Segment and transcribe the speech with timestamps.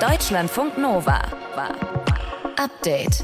[0.00, 1.20] Deutschlandfunk Nova.
[2.56, 3.22] Update.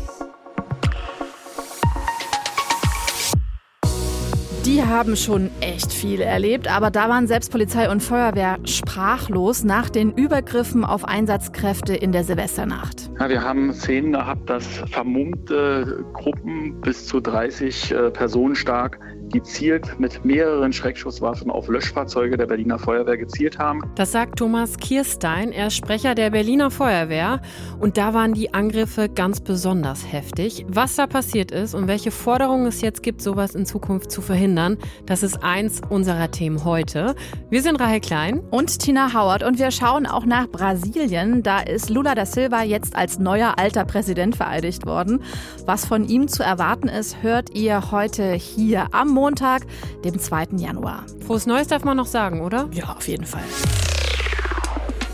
[4.67, 9.89] Die haben schon echt viel erlebt, aber da waren selbst Polizei und Feuerwehr sprachlos nach
[9.89, 13.11] den Übergriffen auf Einsatzkräfte in der Silvesternacht.
[13.19, 18.99] Ja, wir haben Szenen gehabt, dass vermummte Gruppen bis zu 30 äh, Personen stark
[19.31, 23.83] gezielt mit mehreren Schreckschusswaffen auf Löschfahrzeuge der Berliner Feuerwehr gezielt haben.
[23.95, 27.41] Das sagt Thomas Kierstein, er ist Sprecher der Berliner Feuerwehr.
[27.79, 30.65] Und da waren die Angriffe ganz besonders heftig.
[30.69, 34.79] Was da passiert ist und welche Forderungen es jetzt gibt, sowas in Zukunft zu verhindern,
[35.07, 37.15] das ist eins unserer Themen heute.
[37.51, 41.43] Wir sind Rahel Klein und Tina Howard und wir schauen auch nach Brasilien.
[41.43, 45.23] Da ist Lula da Silva jetzt als neuer alter Präsident vereidigt worden.
[45.65, 49.63] Was von ihm zu erwarten ist, hört ihr heute hier am Montag,
[50.05, 50.59] dem 2.
[50.59, 51.07] Januar.
[51.27, 52.69] Frohes Neues darf man noch sagen, oder?
[52.73, 53.45] Ja, auf jeden Fall.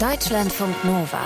[0.01, 1.21] Deutschlandfunk Nova.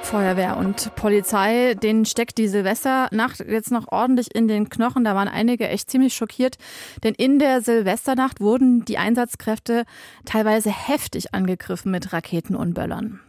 [0.00, 5.04] Feuerwehr und Polizei, denen steckt die Silvesternacht jetzt noch ordentlich in den Knochen.
[5.04, 6.56] Da waren einige echt ziemlich schockiert,
[7.04, 9.84] denn in der Silvesternacht wurden die Einsatzkräfte
[10.24, 13.20] teilweise heftig angegriffen mit Raketen und Böllern.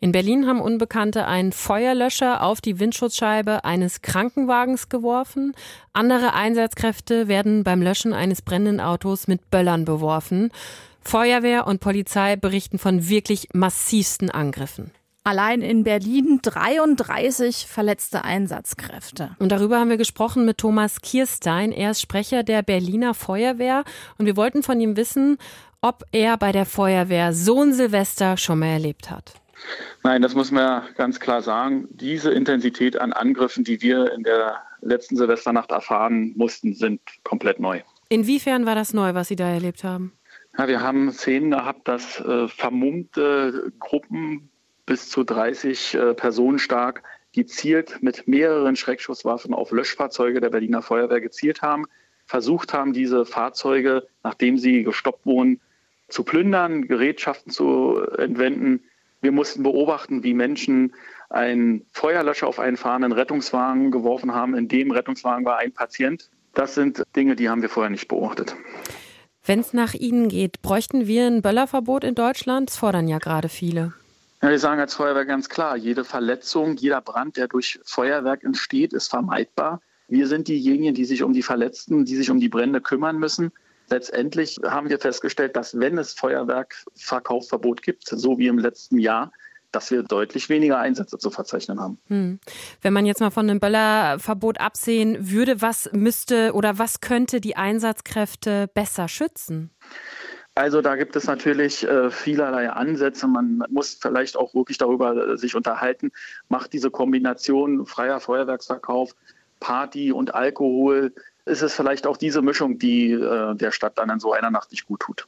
[0.00, 5.54] In Berlin haben Unbekannte einen Feuerlöscher auf die Windschutzscheibe eines Krankenwagens geworfen.
[5.92, 10.50] Andere Einsatzkräfte werden beim Löschen eines brennenden Autos mit Böllern beworfen.
[11.00, 14.92] Feuerwehr und Polizei berichten von wirklich massivsten Angriffen.
[15.24, 19.36] Allein in Berlin 33 verletzte Einsatzkräfte.
[19.38, 21.70] Und darüber haben wir gesprochen mit Thomas Kierstein.
[21.70, 23.84] Er ist Sprecher der Berliner Feuerwehr.
[24.16, 25.36] Und wir wollten von ihm wissen,
[25.82, 29.34] ob er bei der Feuerwehr so ein Silvester schon mal erlebt hat.
[30.02, 31.88] Nein, das muss man ganz klar sagen.
[31.90, 37.80] Diese Intensität an Angriffen, die wir in der letzten Silvesternacht erfahren mussten, sind komplett neu.
[38.08, 40.12] Inwiefern war das neu, was Sie da erlebt haben?
[40.56, 44.48] Ja, wir haben Szenen gehabt, dass äh, vermummte Gruppen
[44.86, 51.20] bis zu 30 äh, Personen stark gezielt mit mehreren Schreckschusswaffen auf Löschfahrzeuge der Berliner Feuerwehr
[51.20, 51.84] gezielt haben,
[52.26, 55.60] versucht haben, diese Fahrzeuge, nachdem sie gestoppt wurden,
[56.08, 58.82] zu plündern, Gerätschaften zu entwenden,
[59.20, 60.94] wir mussten beobachten, wie Menschen
[61.30, 64.54] einen Feuerlöscher auf einen fahrenden Rettungswagen geworfen haben.
[64.54, 66.30] In dem Rettungswagen war ein Patient.
[66.54, 68.56] Das sind Dinge, die haben wir vorher nicht beobachtet.
[69.44, 72.70] Wenn es nach Ihnen geht, bräuchten wir ein Böllerverbot in Deutschland?
[72.70, 73.94] Das fordern ja gerade viele.
[74.42, 78.92] Ja, wir sagen als Feuerwehr ganz klar, jede Verletzung, jeder Brand, der durch Feuerwerk entsteht,
[78.92, 79.80] ist vermeidbar.
[80.06, 83.52] Wir sind diejenigen, die sich um die Verletzten, die sich um die Brände kümmern müssen.
[83.90, 89.32] Letztendlich haben wir festgestellt, dass wenn es Feuerwerkverkaufsverbot gibt, so wie im letzten Jahr,
[89.72, 91.98] dass wir deutlich weniger Einsätze zu verzeichnen haben.
[92.08, 92.40] Hm.
[92.80, 97.56] Wenn man jetzt mal von einem Böllerverbot absehen würde, was müsste oder was könnte die
[97.56, 99.70] Einsatzkräfte besser schützen?
[100.54, 103.28] Also da gibt es natürlich äh, vielerlei Ansätze.
[103.28, 106.10] Man muss vielleicht auch wirklich darüber äh, sich unterhalten.
[106.48, 109.14] Macht diese Kombination freier Feuerwerksverkauf,
[109.60, 111.12] Party und Alkohol
[111.48, 114.70] ist es vielleicht auch diese Mischung, die äh, der Stadt dann in so einer Nacht
[114.70, 115.26] nicht gut tut.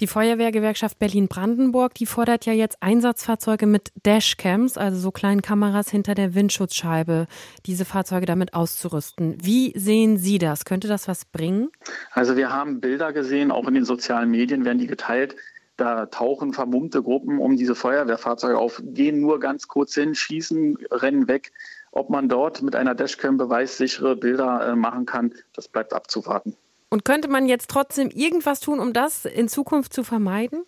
[0.00, 6.14] Die Feuerwehrgewerkschaft Berlin-Brandenburg, die fordert ja jetzt Einsatzfahrzeuge mit Dashcams, also so kleinen Kameras hinter
[6.14, 7.26] der Windschutzscheibe,
[7.64, 9.38] diese Fahrzeuge damit auszurüsten.
[9.42, 10.66] Wie sehen Sie das?
[10.66, 11.70] Könnte das was bringen?
[12.12, 15.34] Also wir haben Bilder gesehen, auch in den sozialen Medien werden die geteilt.
[15.78, 21.26] Da tauchen vermummte Gruppen um diese Feuerwehrfahrzeuge auf, gehen nur ganz kurz hin, schießen, rennen
[21.26, 21.52] weg.
[21.96, 26.54] Ob man dort mit einer Dashcam beweissichere Bilder äh, machen kann, das bleibt abzuwarten.
[26.90, 30.64] Und könnte man jetzt trotzdem irgendwas tun, um das in Zukunft zu vermeiden?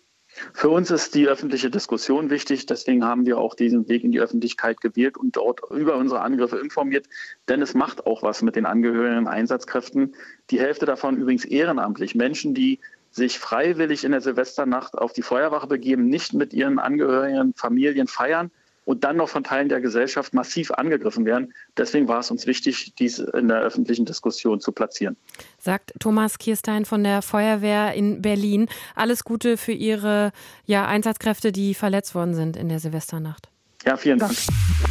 [0.55, 2.65] Für uns ist die öffentliche Diskussion wichtig.
[2.65, 6.57] Deswegen haben wir auch diesen Weg in die Öffentlichkeit gewählt und dort über unsere Angriffe
[6.57, 7.05] informiert.
[7.47, 10.15] Denn es macht auch was mit den angehörigen Einsatzkräften.
[10.49, 12.15] Die Hälfte davon übrigens ehrenamtlich.
[12.15, 12.79] Menschen, die
[13.11, 18.49] sich freiwillig in der Silvesternacht auf die Feuerwache begeben, nicht mit ihren Angehörigen, Familien feiern,
[18.89, 21.53] und dann noch von Teilen der Gesellschaft massiv angegriffen werden.
[21.77, 25.15] Deswegen war es uns wichtig, dies in der öffentlichen Diskussion zu platzieren.
[25.59, 28.67] Sagt Thomas Kierstein von der Feuerwehr in Berlin.
[28.95, 30.31] Alles Gute für Ihre
[30.65, 33.49] ja, Einsatzkräfte, die verletzt worden sind in der Silvesternacht.
[33.85, 34.33] Ja, vielen Dank.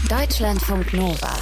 [0.09, 1.35] Deutschlandfunk Nova.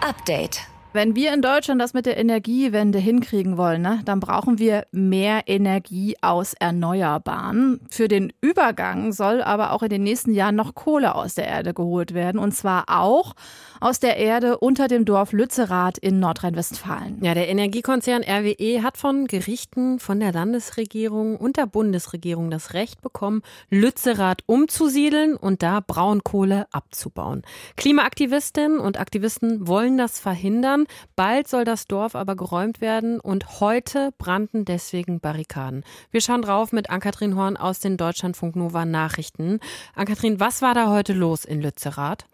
[0.00, 0.62] Update.
[0.94, 5.42] Wenn wir in Deutschland das mit der Energiewende hinkriegen wollen, ne, dann brauchen wir mehr
[5.46, 7.80] Energie aus Erneuerbaren.
[7.90, 11.74] Für den Übergang soll aber auch in den nächsten Jahren noch Kohle aus der Erde
[11.74, 12.38] geholt werden.
[12.38, 13.34] Und zwar auch
[13.80, 17.18] aus der Erde unter dem Dorf Lützerath in Nordrhein-Westfalen.
[17.24, 23.02] Ja, der Energiekonzern RWE hat von Gerichten, von der Landesregierung und der Bundesregierung das Recht
[23.02, 27.42] bekommen, Lützerath umzusiedeln und da Braunkohle abzubauen.
[27.76, 30.83] Klimaaktivistinnen und Aktivisten wollen das verhindern.
[31.16, 35.84] Bald soll das Dorf aber geräumt werden und heute brannten deswegen Barrikaden.
[36.10, 39.60] Wir schauen drauf mit Ann-Kathrin Horn aus den Deutschlandfunk Nova Nachrichten.
[39.94, 42.26] Ann-Kathrin, was war da heute los in Lützerath?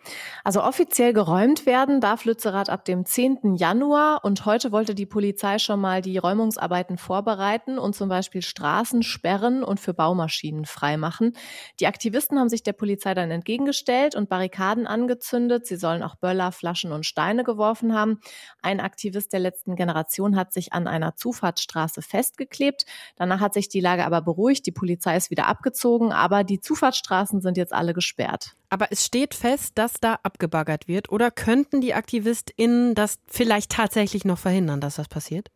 [0.45, 3.57] Also offiziell geräumt werden darf Lützerath ab dem 10.
[3.57, 9.03] Januar und heute wollte die Polizei schon mal die Räumungsarbeiten vorbereiten und zum Beispiel Straßen
[9.03, 11.37] sperren und für Baumaschinen freimachen.
[11.81, 15.67] Die Aktivisten haben sich der Polizei dann entgegengestellt und Barrikaden angezündet.
[15.67, 18.21] Sie sollen auch Böller, Flaschen und Steine geworfen haben.
[18.63, 22.87] Ein Aktivist der letzten Generation hat sich an einer Zufahrtsstraße festgeklebt.
[23.17, 24.67] Danach hat sich die Lage aber beruhigt.
[24.67, 28.57] Die Polizei ist wieder abgezogen, aber die Zufahrtsstraßen sind jetzt alle gesperrt.
[28.69, 31.11] Aber es steht fest, dass da abgebaggert wird.
[31.11, 35.51] Oder könnten die AktivistInnen das vielleicht tatsächlich noch verhindern, dass das passiert?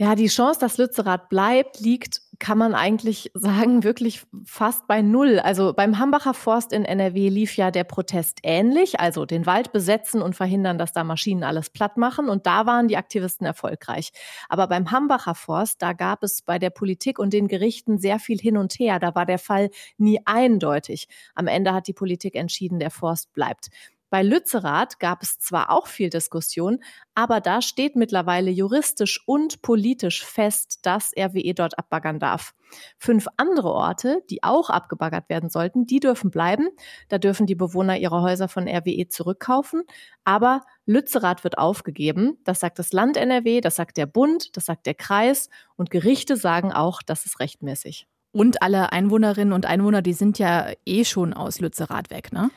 [0.00, 5.38] Ja, die Chance, dass Lützerath bleibt, liegt, kann man eigentlich sagen, wirklich fast bei Null.
[5.38, 10.22] Also beim Hambacher Forst in NRW lief ja der Protest ähnlich, also den Wald besetzen
[10.22, 12.28] und verhindern, dass da Maschinen alles platt machen.
[12.28, 14.10] Und da waren die Aktivisten erfolgreich.
[14.48, 18.38] Aber beim Hambacher Forst, da gab es bei der Politik und den Gerichten sehr viel
[18.38, 18.98] hin und her.
[18.98, 21.06] Da war der Fall nie eindeutig.
[21.34, 23.68] Am Ende hat die Politik entschieden, der Forst bleibt.
[24.10, 26.82] Bei Lützerath gab es zwar auch viel Diskussion,
[27.14, 32.52] aber da steht mittlerweile juristisch und politisch fest, dass RWE dort abbaggern darf.
[32.98, 36.68] Fünf andere Orte, die auch abgebaggert werden sollten, die dürfen bleiben.
[37.08, 39.84] Da dürfen die Bewohner ihre Häuser von RWE zurückkaufen.
[40.24, 42.38] Aber Lützerath wird aufgegeben.
[42.44, 46.36] Das sagt das Land NRW, das sagt der Bund, das sagt der Kreis und Gerichte
[46.36, 48.06] sagen auch, das ist rechtmäßig.
[48.32, 52.50] Und alle Einwohnerinnen und Einwohner, die sind ja eh schon aus Lützerath weg, ne?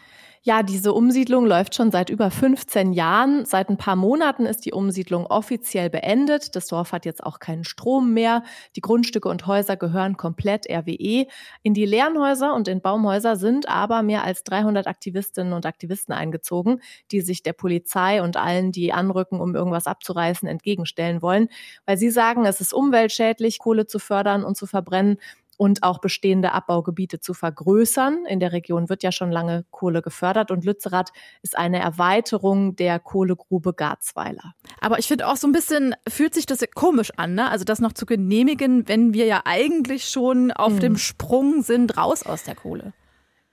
[0.45, 3.45] Ja, diese Umsiedlung läuft schon seit über 15 Jahren.
[3.45, 6.57] Seit ein paar Monaten ist die Umsiedlung offiziell beendet.
[6.57, 8.43] Das Dorf hat jetzt auch keinen Strom mehr.
[8.75, 11.27] Die Grundstücke und Häuser gehören komplett RWE.
[11.61, 16.81] In die Lernhäuser und in Baumhäuser sind aber mehr als 300 Aktivistinnen und Aktivisten eingezogen,
[17.11, 21.47] die sich der Polizei und allen, die anrücken, um irgendwas abzureißen, entgegenstellen wollen,
[21.85, 25.19] weil sie sagen, es ist umweltschädlich, Kohle zu fördern und zu verbrennen
[25.57, 28.25] und auch bestehende Abbaugebiete zu vergrößern.
[28.27, 31.11] In der Region wird ja schon lange Kohle gefördert und Lützerath
[31.41, 34.53] ist eine Erweiterung der Kohlegrube Garzweiler.
[34.81, 37.49] Aber ich finde auch so ein bisschen fühlt sich das komisch an, ne?
[37.49, 40.79] Also das noch zu genehmigen, wenn wir ja eigentlich schon auf hm.
[40.79, 42.93] dem Sprung sind raus aus der Kohle.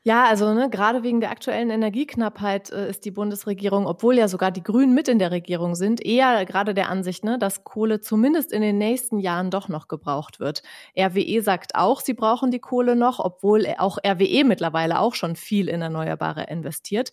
[0.02, 4.50] Ja, also ne, gerade wegen der aktuellen Energieknappheit äh, ist die Bundesregierung, obwohl ja sogar
[4.50, 8.50] die Grünen mit in der Regierung sind, eher gerade der Ansicht, ne, dass Kohle zumindest
[8.50, 10.62] in den nächsten Jahren doch noch gebraucht wird.
[10.98, 15.68] RWE sagt auch, sie brauchen die Kohle noch, obwohl auch RWE mittlerweile auch schon viel
[15.68, 17.10] in Erneuerbare investiert.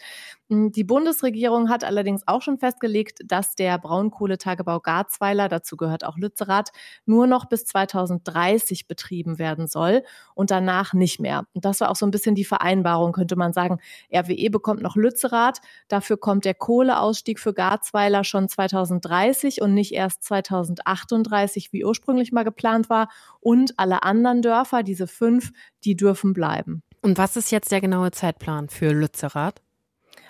[0.50, 6.18] Hm, die Bundesregierung hat allerdings auch schon festgelegt, dass der Braunkohletagebau Garzweiler, dazu gehört auch
[6.18, 6.70] Lützerath,
[7.06, 10.04] nur noch bis 2030 betrieben werden soll
[10.36, 11.44] und danach nicht mehr.
[11.54, 12.46] Und das war auch so ein bisschen die
[12.78, 13.80] Vereinbarung, könnte man sagen.
[14.14, 20.24] RWE bekommt noch Lützerath, dafür kommt der Kohleausstieg für Garzweiler schon 2030 und nicht erst
[20.24, 23.10] 2038, wie ursprünglich mal geplant war.
[23.40, 25.52] Und alle anderen Dörfer, diese fünf,
[25.84, 26.84] die dürfen bleiben.
[27.02, 29.62] Und was ist jetzt der genaue Zeitplan für Lützerath?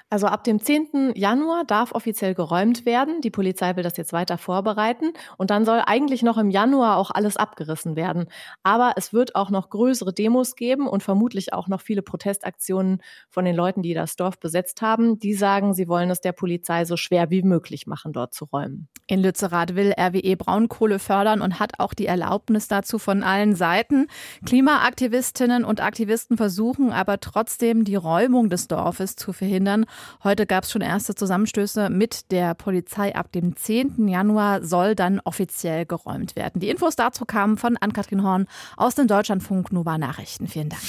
[0.09, 1.11] Also ab dem 10.
[1.15, 3.19] Januar darf offiziell geräumt werden.
[3.19, 5.11] Die Polizei will das jetzt weiter vorbereiten.
[5.37, 8.27] Und dann soll eigentlich noch im Januar auch alles abgerissen werden.
[8.63, 13.43] Aber es wird auch noch größere Demos geben und vermutlich auch noch viele Protestaktionen von
[13.43, 15.19] den Leuten, die das Dorf besetzt haben.
[15.19, 18.87] Die sagen, sie wollen es der Polizei so schwer wie möglich machen, dort zu räumen.
[19.07, 24.07] In Lützerath will RWE Braunkohle fördern und hat auch die Erlaubnis dazu von allen Seiten.
[24.45, 29.85] Klimaaktivistinnen und Aktivisten versuchen aber trotzdem, die Räumung des Dorfes zu verhindern.
[30.23, 33.15] Heute gab es schon erste Zusammenstöße mit der Polizei.
[33.15, 34.07] Ab dem 10.
[34.07, 36.59] Januar soll dann offiziell geräumt werden.
[36.59, 40.47] Die Infos dazu kamen von Ann-Kathrin Horn aus den Deutschlandfunk Nova Nachrichten.
[40.47, 40.81] Vielen Dank.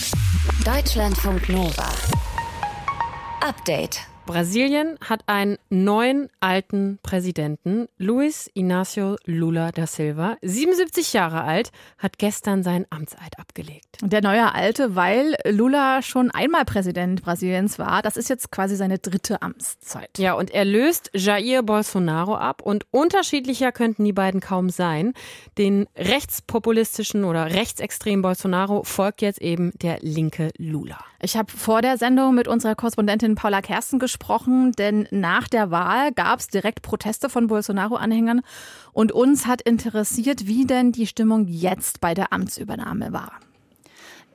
[0.64, 1.88] Deutschlandfunk Nova.
[3.40, 4.00] Update.
[4.28, 12.18] Brasilien hat einen neuen alten Präsidenten, Luis Inácio Lula da Silva, 77 Jahre alt, hat
[12.18, 13.86] gestern seinen Amtseid abgelegt.
[14.02, 18.02] Der neue Alte, weil Lula schon einmal Präsident Brasiliens war.
[18.02, 20.18] Das ist jetzt quasi seine dritte Amtszeit.
[20.18, 25.14] Ja, und er löst Jair Bolsonaro ab und unterschiedlicher könnten die beiden kaum sein.
[25.56, 30.98] Den rechtspopulistischen oder rechtsextremen Bolsonaro folgt jetzt eben der linke Lula.
[31.20, 34.17] Ich habe vor der Sendung mit unserer Korrespondentin Paula Kersten gesprochen,
[34.72, 38.42] denn nach der Wahl gab es direkt Proteste von Bolsonaro-Anhängern
[38.92, 43.32] und uns hat interessiert, wie denn die Stimmung jetzt bei der Amtsübernahme war.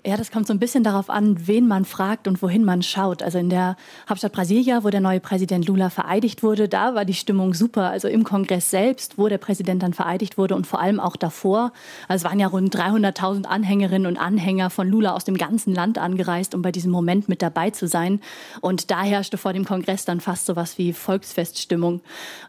[0.05, 3.23] Ja, das kommt so ein bisschen darauf an, wen man fragt und wohin man schaut.
[3.23, 3.77] Also in der
[4.09, 7.89] Hauptstadt Brasilia, wo der neue Präsident Lula vereidigt wurde, da war die Stimmung super.
[7.89, 11.71] Also im Kongress selbst, wo der Präsident dann vereidigt wurde und vor allem auch davor.
[12.09, 15.97] Also es waren ja rund 300.000 Anhängerinnen und Anhänger von Lula aus dem ganzen Land
[15.97, 18.19] angereist, um bei diesem Moment mit dabei zu sein.
[18.59, 22.01] Und da herrschte vor dem Kongress dann fast so was wie Volksfeststimmung.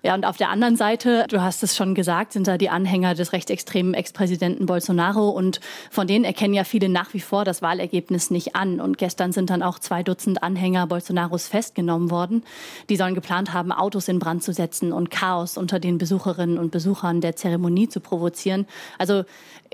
[0.02, 3.14] Ja, und auf der anderen Seite, du hast es schon gesagt, sind da die Anhänger
[3.14, 5.60] des rechtsextremen Ex-Präsidenten Bolsonaro und
[5.92, 8.80] von denen erkennen ja viele nach wie vor das Wahlergebnis nicht an.
[8.80, 12.44] Und gestern sind dann auch zwei Dutzend Anhänger Bolsonaros festgenommen worden.
[12.88, 16.70] Die sollen geplant haben, Autos in Brand zu setzen und Chaos unter den Besucherinnen und
[16.70, 18.66] Besuchern der Zeremonie zu provozieren.
[18.98, 19.24] Also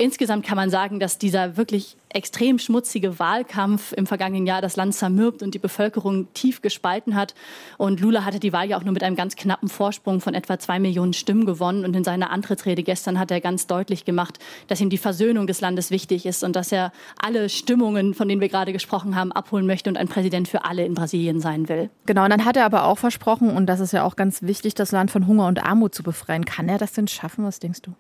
[0.01, 4.95] insgesamt kann man sagen, dass dieser wirklich extrem schmutzige Wahlkampf im vergangenen Jahr das Land
[4.95, 7.35] zermürbt und die Bevölkerung tief gespalten hat.
[7.79, 10.59] Und Lula hatte die Wahl ja auch nur mit einem ganz knappen Vorsprung von etwa
[10.59, 11.85] zwei Millionen Stimmen gewonnen.
[11.85, 15.61] Und in seiner Antrittsrede gestern hat er ganz deutlich gemacht, dass ihm die Versöhnung des
[15.61, 19.67] Landes wichtig ist und dass er alle Stimmungen, von denen wir gerade gesprochen haben, abholen
[19.67, 21.91] möchte und ein Präsident für alle in Brasilien sein will.
[22.07, 24.75] Genau, und dann hat er aber auch versprochen, und das ist ja auch ganz wichtig,
[24.75, 26.45] das Land von Hunger und Armut zu befreien.
[26.45, 27.45] Kann er das denn schaffen?
[27.45, 27.95] Was denkst du?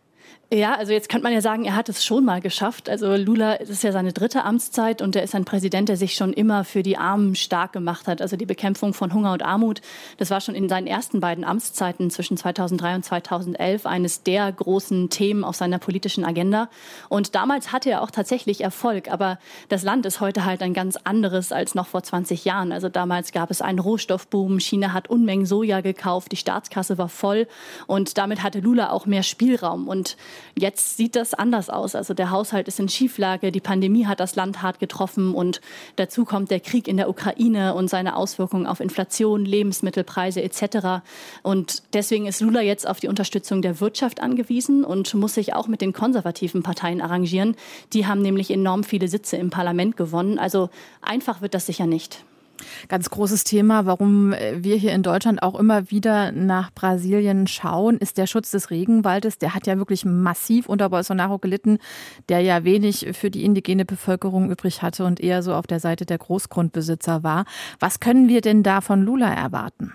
[0.52, 2.90] Ja, also jetzt könnte man ja sagen, er hat es schon mal geschafft.
[2.90, 6.14] Also Lula, es ist ja seine dritte Amtszeit und er ist ein Präsident, der sich
[6.14, 8.20] schon immer für die Armen stark gemacht hat.
[8.20, 9.80] Also die Bekämpfung von Hunger und Armut,
[10.16, 15.08] das war schon in seinen ersten beiden Amtszeiten zwischen 2003 und 2011 eines der großen
[15.08, 16.68] Themen auf seiner politischen Agenda.
[17.08, 19.08] Und damals hatte er auch tatsächlich Erfolg.
[19.08, 22.72] Aber das Land ist heute halt ein ganz anderes als noch vor 20 Jahren.
[22.72, 24.58] Also damals gab es einen Rohstoffboom.
[24.58, 26.32] China hat Unmengen Soja gekauft.
[26.32, 27.46] Die Staatskasse war voll.
[27.86, 29.86] Und damit hatte Lula auch mehr Spielraum.
[29.86, 30.16] Und
[30.58, 31.94] Jetzt sieht das anders aus.
[31.94, 35.60] Also der Haushalt ist in Schieflage, die Pandemie hat das Land hart getroffen und
[35.96, 41.02] dazu kommt der Krieg in der Ukraine und seine Auswirkungen auf Inflation, Lebensmittelpreise etc.
[41.42, 45.68] Und deswegen ist Lula jetzt auf die Unterstützung der Wirtschaft angewiesen und muss sich auch
[45.68, 47.56] mit den konservativen Parteien arrangieren.
[47.92, 50.38] Die haben nämlich enorm viele Sitze im Parlament gewonnen.
[50.38, 50.70] Also
[51.02, 52.24] einfach wird das sicher nicht.
[52.88, 58.18] Ganz großes Thema, warum wir hier in Deutschland auch immer wieder nach Brasilien schauen, ist
[58.18, 59.38] der Schutz des Regenwaldes.
[59.38, 61.78] Der hat ja wirklich massiv unter Bolsonaro gelitten,
[62.28, 66.06] der ja wenig für die indigene Bevölkerung übrig hatte und eher so auf der Seite
[66.06, 67.44] der Großgrundbesitzer war.
[67.78, 69.92] Was können wir denn da von Lula erwarten?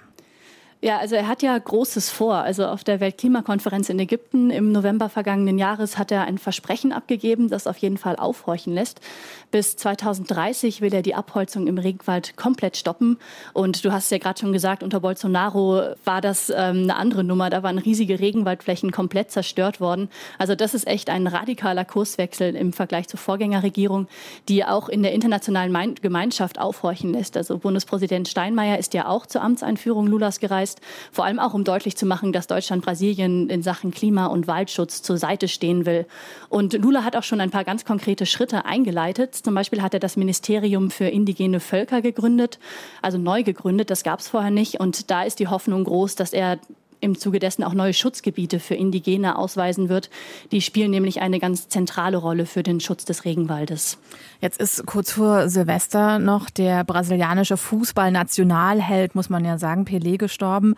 [0.86, 2.36] Ja, also er hat ja Großes vor.
[2.36, 7.50] Also auf der Weltklimakonferenz in Ägypten im November vergangenen Jahres hat er ein Versprechen abgegeben,
[7.50, 9.02] das auf jeden Fall aufhorchen lässt.
[9.50, 13.18] Bis 2030 will er die Abholzung im Regenwald komplett stoppen.
[13.54, 17.50] Und du hast ja gerade schon gesagt, unter Bolsonaro war das ähm, eine andere Nummer.
[17.50, 20.08] Da waren riesige Regenwaldflächen komplett zerstört worden.
[20.38, 24.08] Also das ist echt ein radikaler Kurswechsel im Vergleich zur Vorgängerregierung,
[24.50, 27.38] die auch in der internationalen Gemeinschaft aufhorchen lässt.
[27.38, 31.64] Also Bundespräsident Steinmeier ist ja auch zur Amtseinführung Lulas gereist ist, vor allem auch um
[31.64, 36.06] deutlich zu machen, dass Deutschland Brasilien in Sachen Klima- und Waldschutz zur Seite stehen will.
[36.50, 39.36] Und Lula hat auch schon ein paar ganz konkrete Schritte eingeleitet.
[39.36, 42.60] Zum Beispiel hat er das Ministerium für indigene Völker gegründet,
[43.02, 43.90] also neu gegründet.
[43.90, 44.80] Das gab es vorher nicht.
[44.80, 46.60] Und da ist die Hoffnung groß, dass er
[47.00, 50.10] im Zuge dessen auch neue Schutzgebiete für Indigene ausweisen wird.
[50.52, 53.98] Die spielen nämlich eine ganz zentrale Rolle für den Schutz des Regenwaldes.
[54.42, 60.76] Jetzt ist kurz vor Silvester noch der brasilianische Fußballnationalheld, muss man ja sagen, Pelé gestorben.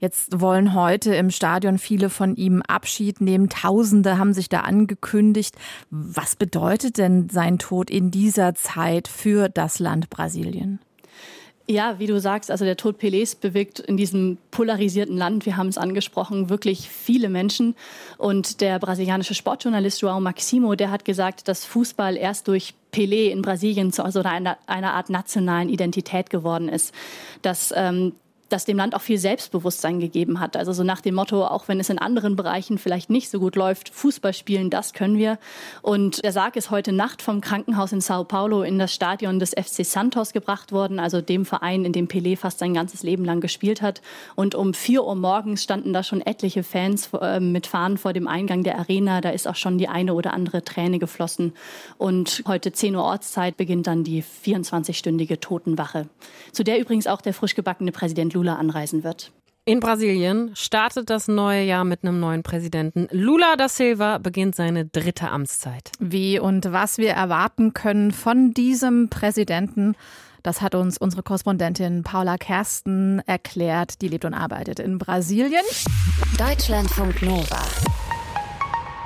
[0.00, 3.50] Jetzt wollen heute im Stadion viele von ihm Abschied nehmen.
[3.50, 5.56] Tausende haben sich da angekündigt.
[5.90, 10.80] Was bedeutet denn sein Tod in dieser Zeit für das Land Brasilien?
[11.68, 15.68] Ja, wie du sagst, also der Tod Pelés bewegt in diesem polarisierten Land, wir haben
[15.68, 17.76] es angesprochen, wirklich viele Menschen.
[18.18, 23.42] Und der brasilianische Sportjournalist João Maximo, der hat gesagt, dass Fußball erst durch Pelé in
[23.42, 26.92] Brasilien zu also einer, einer Art nationalen Identität geworden ist.
[27.42, 28.14] Dass ähm,
[28.52, 30.56] das dem Land auch viel Selbstbewusstsein gegeben hat.
[30.56, 33.56] Also so nach dem Motto, auch wenn es in anderen Bereichen vielleicht nicht so gut
[33.56, 35.38] läuft, Fußball spielen, das können wir.
[35.82, 39.50] Und der Sarg ist heute Nacht vom Krankenhaus in Sao Paulo in das Stadion des
[39.50, 43.40] FC Santos gebracht worden, also dem Verein, in dem Pelé fast sein ganzes Leben lang
[43.40, 44.02] gespielt hat.
[44.34, 48.26] Und um vier Uhr morgens standen da schon etliche Fans äh, mit Fahnen vor dem
[48.26, 49.20] Eingang der Arena.
[49.20, 51.52] Da ist auch schon die eine oder andere Träne geflossen.
[51.98, 56.08] Und heute 10 Uhr Ortszeit beginnt dann die 24-stündige Totenwache,
[56.52, 59.32] zu der übrigens auch der frisch gebackene Präsident Lula anreisen wird.
[59.66, 63.06] In Brasilien startet das neue Jahr mit einem neuen Präsidenten.
[63.10, 65.92] Lula da Silva beginnt seine dritte Amtszeit.
[66.00, 69.94] Wie und was wir erwarten können von diesem Präsidenten,
[70.42, 74.00] das hat uns unsere Korrespondentin Paula Kersten erklärt.
[74.00, 75.64] Die lebt und arbeitet in Brasilien.
[76.38, 77.60] Deutschlandfunk Nova.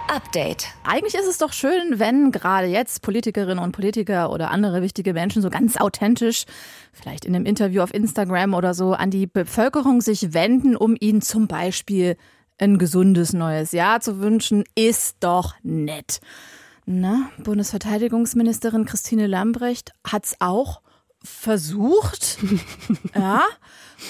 [0.08, 0.66] Update.
[0.84, 5.42] Eigentlich ist es doch schön, wenn gerade jetzt Politikerinnen und Politiker oder andere wichtige Menschen
[5.42, 6.44] so ganz authentisch,
[6.92, 11.22] vielleicht in einem Interview auf Instagram oder so, an die Bevölkerung sich wenden, um ihnen
[11.22, 12.16] zum Beispiel
[12.58, 16.20] ein gesundes neues Jahr zu wünschen, ist doch nett.
[16.86, 20.82] Na, Bundesverteidigungsministerin Christine Lambrecht hat es auch
[21.22, 22.38] versucht.
[23.14, 23.42] ja,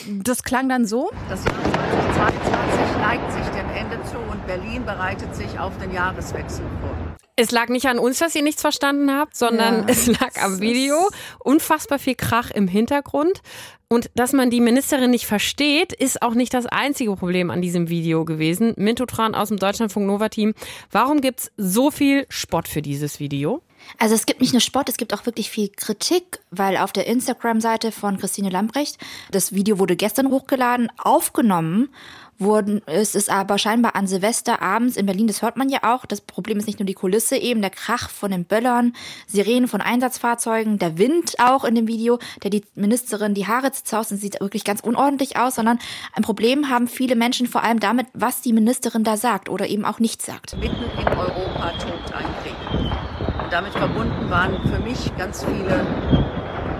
[0.08, 1.10] das klang dann so.
[1.28, 6.64] Das Jahr 2022 neigt sich dem Ende zu und Berlin bereitet sich auf den Jahreswechsel
[6.80, 7.14] vor.
[7.36, 10.60] Es lag nicht an uns, dass ihr nichts verstanden habt, sondern ja, es lag am
[10.60, 10.96] Video.
[11.40, 13.42] Unfassbar viel Krach im Hintergrund.
[13.88, 17.88] Und dass man die Ministerin nicht versteht, ist auch nicht das einzige Problem an diesem
[17.88, 18.72] Video gewesen.
[18.76, 20.54] Minto Tran aus dem Deutschlandfunk Nova Team.
[20.90, 23.62] Warum gibt's so viel Spott für dieses Video?
[23.98, 27.06] Also es gibt nicht nur Spott, es gibt auch wirklich viel Kritik, weil auf der
[27.06, 28.98] Instagram-Seite von Christine Lambrecht,
[29.30, 31.90] das Video wurde gestern hochgeladen, aufgenommen
[32.38, 36.06] wurden, es ist aber scheinbar an Silvester abends in Berlin, das hört man ja auch.
[36.06, 38.94] Das Problem ist nicht nur die Kulisse eben, der Krach von den Böllern,
[39.26, 44.12] Sirenen von Einsatzfahrzeugen, der Wind auch in dem Video, der die Ministerin die Haare zerzaust
[44.12, 45.78] und sieht wirklich ganz unordentlich aus, sondern
[46.14, 49.84] ein Problem haben viele Menschen vor allem damit, was die Ministerin da sagt oder eben
[49.84, 50.56] auch nicht sagt.
[50.58, 53.42] Mitten in Europa tobt ein Krieg.
[53.42, 55.86] Und damit verbunden waren für mich ganz viele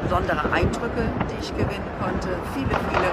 [0.04, 2.28] besondere Eindrücke, die ich gewinnen konnte.
[2.52, 3.11] Viele, viele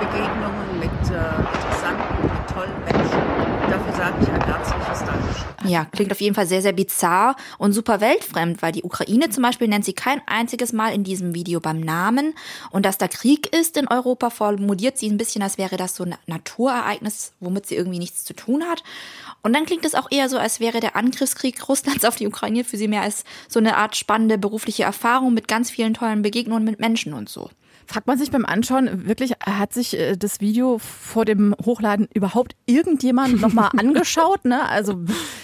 [0.00, 3.50] Begegnungen mit äh, interessanten, mit tollen Menschen.
[3.70, 5.70] Dafür sage ich ein herzliches Dankeschön.
[5.70, 9.42] Ja, klingt auf jeden Fall sehr, sehr bizarr und super weltfremd, weil die Ukraine zum
[9.42, 12.34] Beispiel nennt sie kein einziges Mal in diesem Video beim Namen.
[12.70, 16.04] Und dass da Krieg ist in Europa, formuliert sie ein bisschen, als wäre das so
[16.04, 18.82] ein Naturereignis, womit sie irgendwie nichts zu tun hat.
[19.42, 22.64] Und dann klingt es auch eher so, als wäre der Angriffskrieg Russlands auf die Ukraine
[22.64, 26.64] für sie mehr als so eine Art spannende berufliche Erfahrung mit ganz vielen tollen Begegnungen
[26.64, 27.50] mit Menschen und so.
[27.86, 32.54] Fragt man sich beim Anschauen, wirklich, hat sich äh, das Video vor dem Hochladen überhaupt
[32.66, 34.44] irgendjemand nochmal angeschaut?
[34.44, 34.68] Ne?
[34.68, 34.94] Also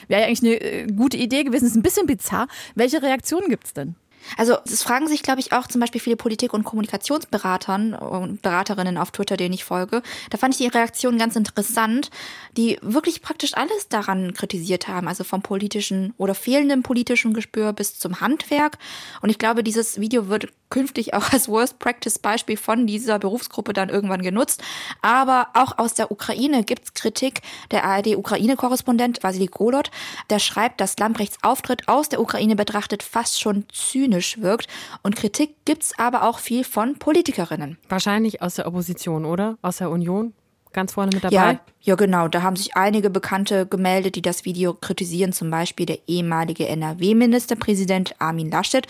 [0.07, 1.67] wäre ja eigentlich eine äh, gute Idee gewesen.
[1.67, 2.47] Ist ein bisschen bizarr.
[2.77, 3.97] Welche Reaktionen gibt es denn?
[4.37, 8.99] Also das fragen sich, glaube ich, auch zum Beispiel viele Politik- und Kommunikationsberatern und Beraterinnen
[8.99, 10.03] auf Twitter, denen ich folge.
[10.31, 12.11] Da fand ich die Reaktion ganz interessant,
[12.57, 17.99] die wirklich praktisch alles daran kritisiert haben, also vom politischen oder fehlenden politischen Gespür bis
[17.99, 18.79] zum Handwerk.
[19.23, 23.73] Und ich glaube, dieses Video wird künftig auch als Worst Practice Beispiel von dieser Berufsgruppe
[23.73, 24.63] dann irgendwann genutzt.
[25.03, 27.43] Aber auch aus der Ukraine gibt's Kritik.
[27.71, 29.91] Der ARD-Ukraine-Korrespondent Vasily Golot,
[30.31, 34.69] der schreibt, dass Lambrechts Auftritt aus der Ukraine betrachtet fast schon zynisch wirkt.
[35.03, 37.79] Und Kritik gibt's aber auch viel von Politikerinnen.
[37.89, 39.59] Wahrscheinlich aus der Opposition, oder?
[39.63, 40.33] Aus der Union?
[40.77, 41.35] ganz vorne mit dabei?
[41.35, 42.29] Ja, ja, genau.
[42.29, 45.33] Da haben sich einige Bekannte gemeldet, die das Video kritisieren.
[45.33, 48.87] Zum Beispiel der ehemalige NRW-Ministerpräsident Armin Laschet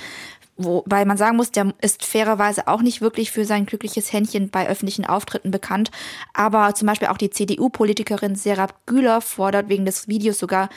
[0.58, 4.68] Wobei man sagen muss, der ist fairerweise auch nicht wirklich für sein glückliches Händchen bei
[4.68, 5.90] öffentlichen Auftritten bekannt.
[6.32, 10.70] Aber zum Beispiel auch die CDU-Politikerin Serap Güler fordert wegen des Videos sogar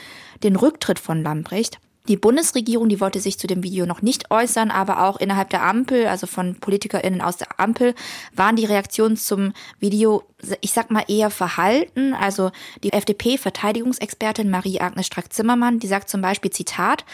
[0.43, 1.79] den Rücktritt von Lambrecht.
[2.09, 5.63] Die Bundesregierung, die wollte sich zu dem Video noch nicht äußern, aber auch innerhalb der
[5.63, 7.93] Ampel, also von PolitikerInnen aus der Ampel,
[8.33, 10.23] waren die Reaktionen zum Video,
[10.61, 12.15] ich sag mal, eher verhalten.
[12.15, 12.49] Also
[12.83, 17.05] die FDP-Verteidigungsexpertin Marie-Agnes Strack-Zimmermann, die sagt zum Beispiel, Zitat,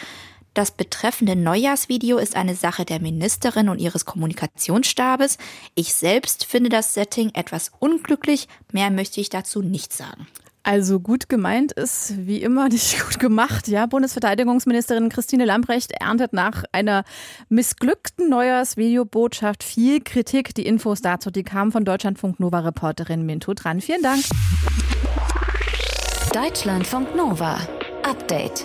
[0.56, 5.36] das betreffende Neujahrsvideo ist eine Sache der Ministerin und ihres Kommunikationsstabes.
[5.74, 8.48] Ich selbst finde das Setting etwas unglücklich.
[8.72, 10.26] Mehr möchte ich dazu nicht sagen.
[10.62, 13.68] Also gut gemeint ist wie immer nicht gut gemacht.
[13.68, 17.04] Ja, Bundesverteidigungsministerin Christine Lambrecht erntet nach einer
[17.50, 20.54] missglückten Neujahrsvideobotschaft viel Kritik.
[20.54, 23.82] Die Infos dazu, die kamen von Deutschlandfunk Nova Reporterin Minto dran.
[23.82, 24.24] Vielen Dank.
[26.32, 27.58] Deutschlandfunk Nova.
[28.02, 28.64] Update.